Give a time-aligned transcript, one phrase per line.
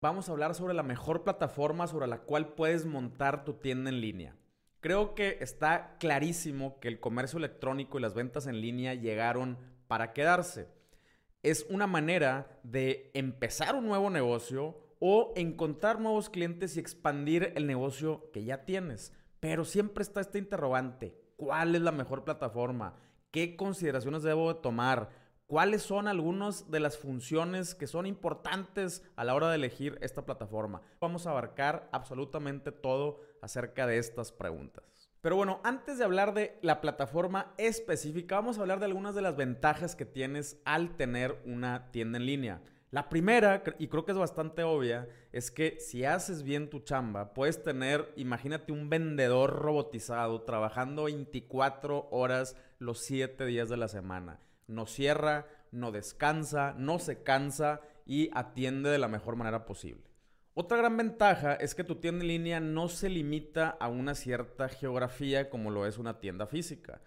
[0.00, 4.00] vamos a hablar sobre la mejor plataforma sobre la cual puedes montar tu tienda en
[4.00, 4.36] línea.
[4.80, 10.12] Creo que está clarísimo que el comercio electrónico y las ventas en línea llegaron para
[10.12, 10.68] quedarse.
[11.42, 17.66] Es una manera de empezar un nuevo negocio o encontrar nuevos clientes y expandir el
[17.66, 19.12] negocio que ya tienes.
[19.40, 22.96] Pero siempre está este interrogante, ¿cuál es la mejor plataforma?
[23.30, 25.10] ¿Qué consideraciones debo de tomar?
[25.46, 30.26] Cuáles son algunas de las funciones que son importantes a la hora de elegir esta
[30.26, 30.82] plataforma.
[31.00, 35.10] Vamos a abarcar absolutamente todo acerca de estas preguntas.
[35.20, 39.22] Pero bueno, antes de hablar de la plataforma específica, vamos a hablar de algunas de
[39.22, 42.62] las ventajas que tienes al tener una tienda en línea.
[42.92, 47.34] La primera, y creo que es bastante obvia, es que si haces bien tu chamba,
[47.34, 54.40] puedes tener, imagínate, un vendedor robotizado trabajando 24 horas los 7 días de la semana
[54.66, 60.04] no cierra, no descansa, no se cansa y atiende de la mejor manera posible.
[60.54, 64.68] Otra gran ventaja es que tu tienda en línea no se limita a una cierta
[64.68, 67.02] geografía como lo es una tienda física.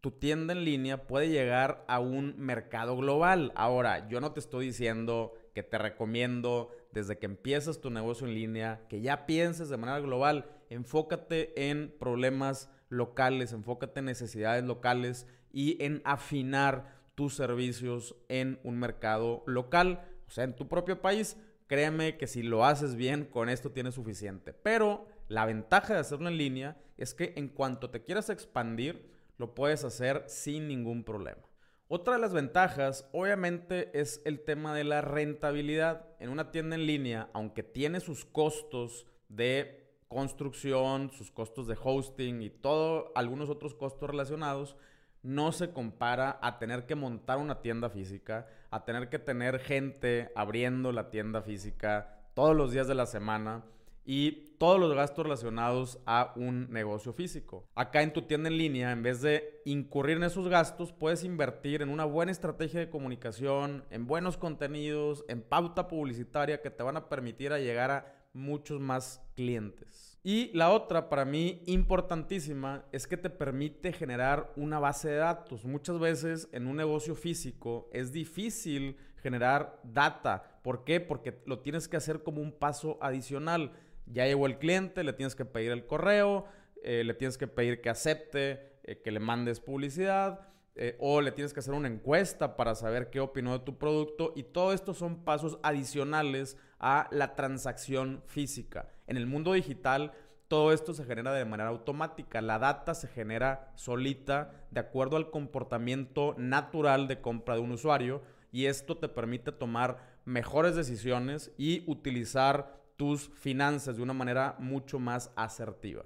[0.00, 3.52] Tu tienda en línea puede llegar a un mercado global.
[3.54, 8.34] Ahora, yo no te estoy diciendo que te recomiendo desde que empiezas tu negocio en
[8.34, 10.50] línea que ya pienses de manera global.
[10.68, 18.78] Enfócate en problemas locales, enfócate en necesidades locales y en afinar tus servicios en un
[18.78, 21.36] mercado local, o sea, en tu propio país.
[21.66, 24.52] Créeme que si lo haces bien, con esto tienes suficiente.
[24.52, 29.54] Pero la ventaja de hacerlo en línea es que en cuanto te quieras expandir, lo
[29.54, 31.42] puedes hacer sin ningún problema.
[31.88, 36.06] Otra de las ventajas, obviamente, es el tema de la rentabilidad.
[36.20, 42.42] En una tienda en línea, aunque tiene sus costos de construcción, sus costos de hosting
[42.42, 44.76] y todo, algunos otros costos relacionados,
[45.22, 50.30] no se compara a tener que montar una tienda física, a tener que tener gente
[50.34, 53.64] abriendo la tienda física todos los días de la semana
[54.04, 57.66] y todos los gastos relacionados a un negocio físico.
[57.74, 61.82] Acá en tu tienda en línea, en vez de incurrir en esos gastos, puedes invertir
[61.82, 66.96] en una buena estrategia de comunicación, en buenos contenidos, en pauta publicitaria que te van
[66.96, 70.09] a permitir llegar a muchos más clientes.
[70.22, 75.64] Y la otra, para mí, importantísima, es que te permite generar una base de datos.
[75.64, 80.60] Muchas veces en un negocio físico es difícil generar data.
[80.62, 81.00] ¿Por qué?
[81.00, 83.72] Porque lo tienes que hacer como un paso adicional.
[84.06, 86.44] Ya llegó el cliente, le tienes que pedir el correo,
[86.82, 90.49] eh, le tienes que pedir que acepte, eh, que le mandes publicidad.
[90.76, 94.32] Eh, o le tienes que hacer una encuesta para saber qué opinó de tu producto
[94.36, 98.88] y todo esto son pasos adicionales a la transacción física.
[99.06, 100.12] En el mundo digital,
[100.46, 102.40] todo esto se genera de manera automática.
[102.40, 108.22] La data se genera solita de acuerdo al comportamiento natural de compra de un usuario
[108.52, 114.98] y esto te permite tomar mejores decisiones y utilizar tus finanzas de una manera mucho
[114.98, 116.04] más asertiva.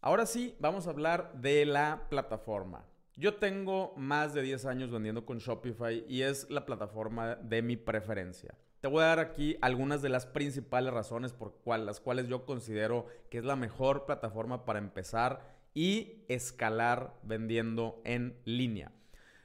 [0.00, 2.84] Ahora sí, vamos a hablar de la plataforma.
[3.16, 7.76] Yo tengo más de 10 años vendiendo con Shopify y es la plataforma de mi
[7.76, 8.54] preferencia.
[8.80, 13.06] Te voy a dar aquí algunas de las principales razones por las cuales yo considero
[13.28, 18.92] que es la mejor plataforma para empezar y escalar vendiendo en línea.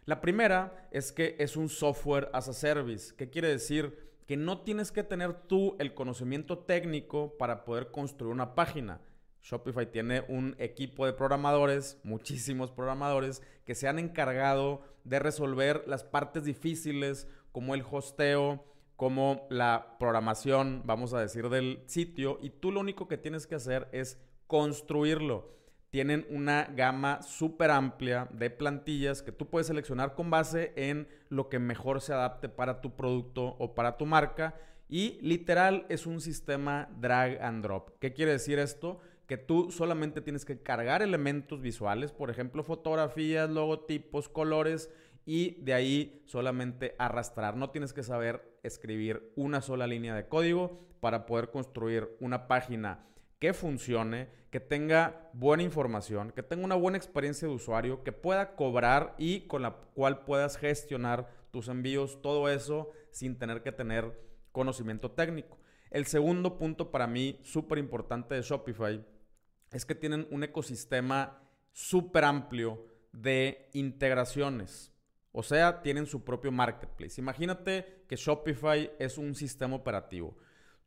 [0.06, 3.14] La primera es que es un software as a service.
[3.16, 4.12] ¿Qué quiere decir?
[4.26, 9.02] Que no tienes que tener tú el conocimiento técnico para poder construir una página.
[9.42, 16.04] Shopify tiene un equipo de programadores, muchísimos programadores, que se han encargado de resolver las
[16.04, 18.66] partes difíciles como el hosteo,
[18.98, 23.56] como la programación, vamos a decir, del sitio y tú lo único que tienes que
[23.56, 25.56] hacer es construirlo.
[25.92, 31.48] Tienen una gama súper amplia de plantillas que tú puedes seleccionar con base en lo
[31.48, 34.56] que mejor se adapte para tu producto o para tu marca.
[34.90, 37.92] Y literal es un sistema drag and drop.
[38.00, 39.00] ¿Qué quiere decir esto?
[39.28, 44.90] Que tú solamente tienes que cargar elementos visuales, por ejemplo, fotografías, logotipos, colores,
[45.28, 47.58] y de ahí solamente arrastrar.
[47.58, 53.06] No tienes que saber escribir una sola línea de código para poder construir una página
[53.38, 58.56] que funcione, que tenga buena información, que tenga una buena experiencia de usuario, que pueda
[58.56, 64.18] cobrar y con la cual puedas gestionar tus envíos, todo eso sin tener que tener
[64.54, 65.60] conocimiento técnico.
[65.92, 69.06] El segundo punto para mí súper importante de Shopify
[69.72, 71.42] es que tienen un ecosistema
[71.72, 74.92] súper amplio de integraciones.
[75.32, 77.22] O sea, tienen su propio marketplace.
[77.22, 80.36] Imagínate que Shopify es un sistema operativo.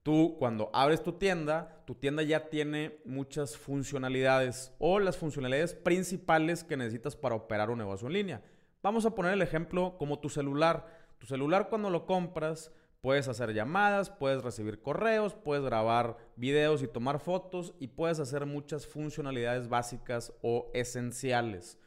[0.02, 6.64] Tú cuando abres tu tienda, tu tienda ya tiene muchas funcionalidades o las funcionalidades principales
[6.64, 8.42] que necesitas para operar un negocio en línea.
[8.82, 10.86] Vamos a poner el ejemplo como tu celular.
[11.18, 16.88] Tu celular cuando lo compras, Puedes hacer llamadas, puedes recibir correos, puedes grabar videos y
[16.88, 21.78] tomar fotos y puedes hacer muchas funcionalidades básicas o esenciales.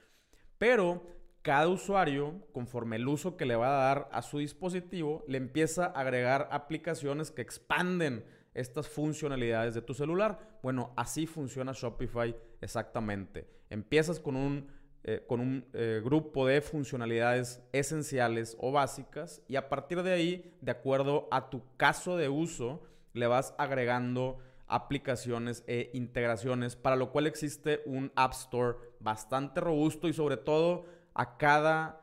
[0.57, 1.03] Pero
[1.43, 5.85] cada usuario, conforme el uso que le va a dar a su dispositivo, le empieza
[5.85, 10.59] a agregar aplicaciones que expanden estas funcionalidades de tu celular.
[10.63, 13.47] Bueno, así funciona Shopify exactamente.
[13.69, 14.67] Empiezas con un,
[15.05, 20.55] eh, con un eh, grupo de funcionalidades esenciales o básicas y a partir de ahí,
[20.61, 27.11] de acuerdo a tu caso de uso, le vas agregando aplicaciones e integraciones, para lo
[27.11, 32.01] cual existe un App Store bastante robusto y sobre todo a cada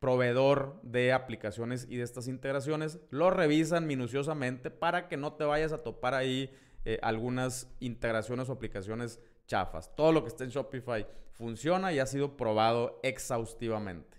[0.00, 5.72] proveedor de aplicaciones y de estas integraciones, lo revisan minuciosamente para que no te vayas
[5.72, 6.50] a topar ahí
[6.84, 9.94] eh, algunas integraciones o aplicaciones chafas.
[9.94, 14.18] Todo lo que está en Shopify funciona y ha sido probado exhaustivamente.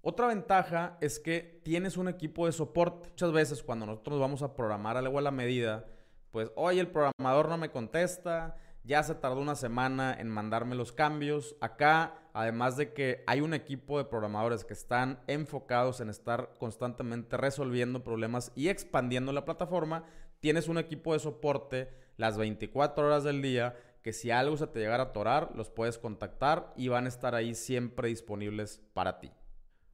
[0.00, 3.08] Otra ventaja es que tienes un equipo de soporte.
[3.10, 5.86] Muchas veces cuando nosotros vamos a programar algo a la medida,
[6.30, 10.92] pues, hoy el programador no me contesta, ya se tardó una semana en mandarme los
[10.92, 11.56] cambios.
[11.60, 17.36] Acá, además de que hay un equipo de programadores que están enfocados en estar constantemente
[17.36, 20.04] resolviendo problemas y expandiendo la plataforma,
[20.38, 23.74] tienes un equipo de soporte las 24 horas del día
[24.06, 27.34] que si algo se te llegara a atorar, los puedes contactar y van a estar
[27.34, 29.32] ahí siempre disponibles para ti.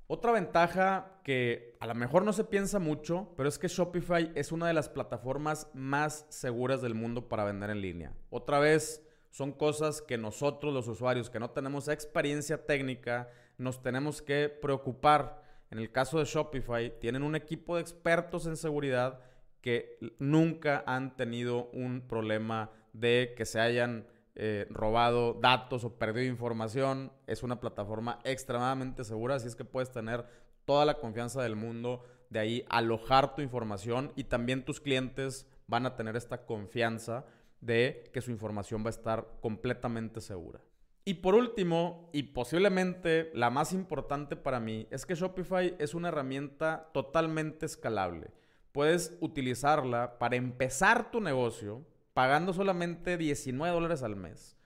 [0.07, 4.53] Otra ventaja que a lo mejor no se piensa mucho, pero es que Shopify es
[4.53, 8.13] una de las plataformas más seguras del mundo para vender en línea.
[8.29, 14.21] Otra vez, son cosas que nosotros los usuarios que no tenemos experiencia técnica nos tenemos
[14.21, 15.43] que preocupar.
[15.71, 19.21] En el caso de Shopify, tienen un equipo de expertos en seguridad
[19.63, 26.27] que nunca han tenido un problema de que se hayan eh, robado datos o perdido
[26.27, 27.13] información.
[27.27, 30.25] Es una plataforma extremadamente segura, así es que puedes tener
[30.65, 35.85] toda la confianza del mundo de ahí, alojar tu información y también tus clientes van
[35.85, 37.27] a tener esta confianza
[37.61, 40.61] de que su información va a estar completamente segura.
[41.05, 46.09] Y por último, y posiblemente la más importante para mí, es que Shopify es una
[46.09, 48.31] herramienta totalmente escalable.
[48.71, 51.85] Puedes utilizarla para empezar tu negocio
[52.15, 54.57] pagando solamente 19 dólares al mes.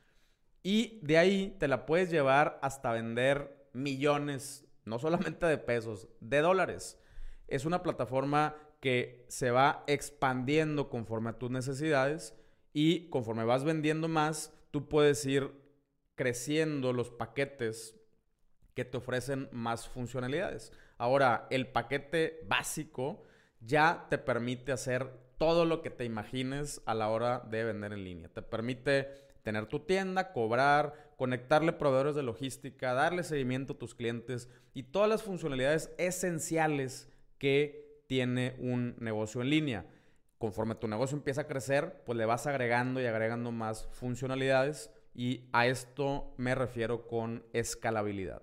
[0.63, 6.41] Y de ahí te la puedes llevar hasta vender millones, no solamente de pesos, de
[6.41, 6.99] dólares.
[7.47, 12.35] Es una plataforma que se va expandiendo conforme a tus necesidades
[12.73, 15.53] y conforme vas vendiendo más, tú puedes ir
[16.15, 17.95] creciendo los paquetes
[18.75, 20.73] que te ofrecen más funcionalidades.
[20.99, 23.23] Ahora, el paquete básico
[23.61, 28.05] ya te permite hacer todo lo que te imagines a la hora de vender en
[28.05, 28.29] línea.
[28.29, 29.09] Te permite
[29.43, 35.09] tener tu tienda, cobrar, conectarle proveedores de logística, darle seguimiento a tus clientes y todas
[35.09, 39.87] las funcionalidades esenciales que tiene un negocio en línea.
[40.39, 45.49] Conforme tu negocio empieza a crecer, pues le vas agregando y agregando más funcionalidades y
[45.53, 48.43] a esto me refiero con escalabilidad.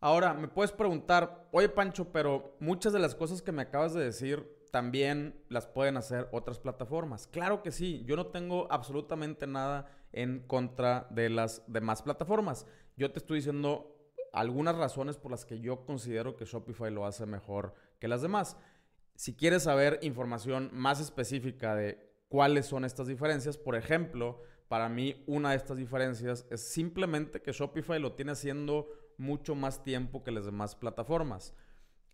[0.00, 4.04] Ahora, me puedes preguntar, oye Pancho, pero muchas de las cosas que me acabas de
[4.04, 7.28] decir también las pueden hacer otras plataformas.
[7.28, 12.66] Claro que sí, yo no tengo absolutamente nada en contra de las demás plataformas.
[12.96, 13.96] Yo te estoy diciendo
[14.32, 18.56] algunas razones por las que yo considero que Shopify lo hace mejor que las demás.
[19.14, 25.22] Si quieres saber información más específica de cuáles son estas diferencias, por ejemplo, para mí
[25.28, 30.32] una de estas diferencias es simplemente que Shopify lo tiene haciendo mucho más tiempo que
[30.32, 31.54] las demás plataformas.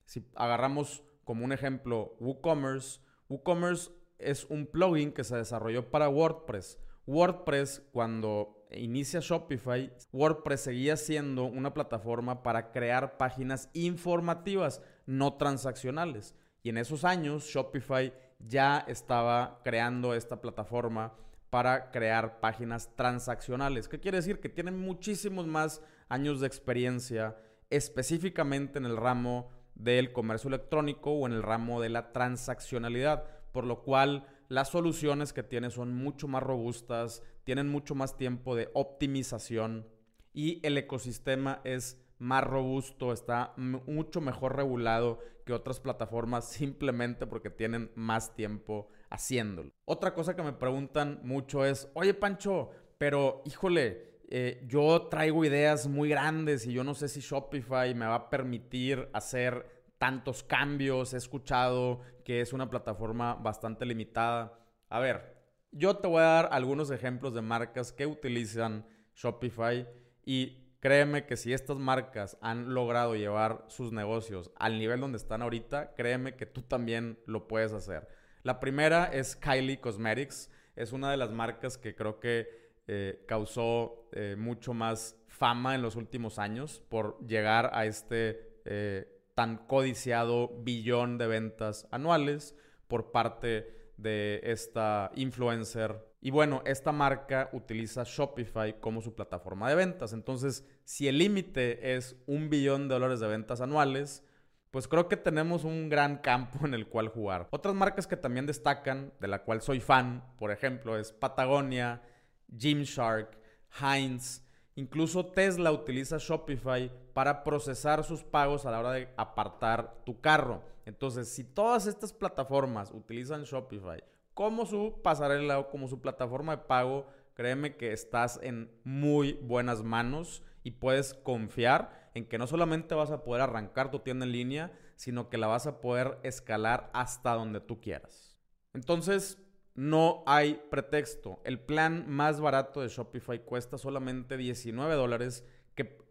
[0.05, 2.99] Si agarramos como un ejemplo, WooCommerce.
[3.29, 6.77] WooCommerce es un plugin que se desarrolló para WordPress.
[7.07, 16.35] WordPress, cuando inicia Shopify, WordPress seguía siendo una plataforma para crear páginas informativas, no transaccionales.
[16.65, 21.15] Y en esos años, Shopify ya estaba creando esta plataforma
[21.49, 23.87] para crear páginas transaccionales.
[23.87, 24.41] ¿Qué quiere decir?
[24.41, 27.37] Que tienen muchísimos más años de experiencia
[27.71, 33.65] específicamente en el ramo del comercio electrónico o en el ramo de la transaccionalidad, por
[33.65, 38.71] lo cual las soluciones que tiene son mucho más robustas, tienen mucho más tiempo de
[38.75, 39.87] optimización
[40.33, 47.51] y el ecosistema es más robusto, está mucho mejor regulado que otras plataformas simplemente porque
[47.51, 49.73] tienen más tiempo haciéndolo.
[49.87, 55.89] Otra cosa que me preguntan mucho es, oye Pancho, pero híjole, eh, yo traigo ideas
[55.89, 59.67] muy grandes y yo no sé si Shopify me va a permitir hacer
[59.99, 61.13] tantos cambios.
[61.13, 64.57] He escuchado que es una plataforma bastante limitada.
[64.89, 65.37] A ver,
[65.73, 69.89] yo te voy a dar algunos ejemplos de marcas que utilizan Shopify
[70.25, 75.43] y créeme que si estas marcas han logrado llevar sus negocios al nivel donde están
[75.43, 78.07] ahorita, créeme que tú también lo puedes hacer.
[78.45, 80.51] La primera es Kylie Cosmetics.
[80.77, 82.60] Es una de las marcas que creo que
[82.93, 89.07] eh, causó eh, mucho más fama en los últimos años por llegar a este eh,
[89.37, 92.57] tan codiciado billón de ventas anuales
[92.89, 96.05] por parte de esta influencer.
[96.21, 100.13] Y bueno, esta marca utiliza Shopify como su plataforma de ventas.
[100.13, 104.25] Entonces, si el límite es un billón de dólares de ventas anuales,
[104.73, 107.47] pues creo que tenemos un gran campo en el cual jugar.
[107.53, 112.03] Otras marcas que también destacan, de la cual soy fan, por ejemplo, es Patagonia,
[112.51, 113.39] Gymshark,
[113.81, 114.43] Heinz,
[114.81, 120.63] Incluso Tesla utiliza Shopify para procesar sus pagos a la hora de apartar tu carro.
[120.87, 124.03] Entonces, si todas estas plataformas utilizan Shopify
[124.33, 129.83] como su pasarela o como su plataforma de pago, créeme que estás en muy buenas
[129.83, 134.33] manos y puedes confiar en que no solamente vas a poder arrancar tu tienda en
[134.33, 138.39] línea, sino que la vas a poder escalar hasta donde tú quieras.
[138.73, 139.39] Entonces,
[139.81, 141.41] no hay pretexto.
[141.43, 145.43] El plan más barato de Shopify cuesta solamente 19 dólares,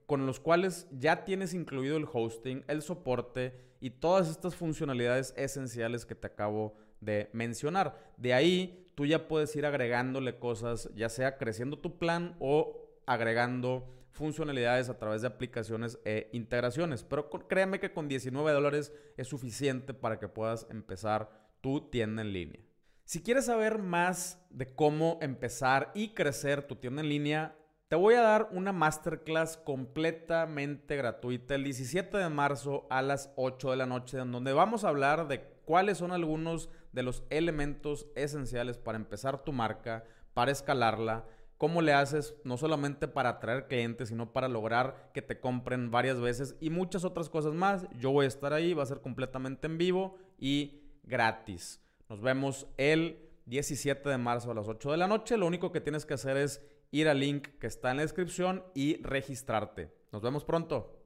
[0.08, 6.08] con los cuales ya tienes incluido el hosting, el soporte y todas estas funcionalidades esenciales
[6.08, 8.12] que te acabo de mencionar.
[8.18, 13.88] De ahí tú ya puedes ir agregándole cosas, ya sea creciendo tu plan o agregando
[14.10, 17.04] funcionalidades a través de aplicaciones e integraciones.
[17.04, 21.30] Pero créeme que con 19 dólares es suficiente para que puedas empezar
[21.62, 22.69] tu tienda en línea.
[23.10, 27.56] Si quieres saber más de cómo empezar y crecer tu tienda en línea,
[27.88, 33.72] te voy a dar una masterclass completamente gratuita el 17 de marzo a las 8
[33.72, 38.06] de la noche, en donde vamos a hablar de cuáles son algunos de los elementos
[38.14, 40.04] esenciales para empezar tu marca,
[40.36, 41.26] para escalarla,
[41.58, 46.22] cómo le haces no solamente para atraer clientes, sino para lograr que te compren varias
[46.22, 47.88] veces y muchas otras cosas más.
[47.98, 51.82] Yo voy a estar ahí, va a ser completamente en vivo y gratis.
[52.10, 55.38] Nos vemos el 17 de marzo a las 8 de la noche.
[55.38, 58.64] Lo único que tienes que hacer es ir al link que está en la descripción
[58.74, 59.94] y registrarte.
[60.12, 60.99] Nos vemos pronto.